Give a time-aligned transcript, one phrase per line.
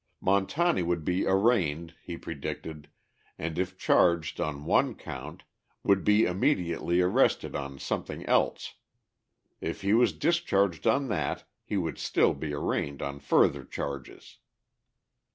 [0.19, 2.89] Montani would be arraigned, he predicted,
[3.37, 5.43] and if discharged on one count,
[5.83, 8.73] would be immediately arrested on something else.
[9.59, 14.39] If he was discharged on that, he would still be arraigned on further charges.